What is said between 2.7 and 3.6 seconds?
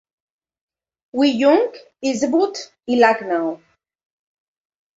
i Lucknow.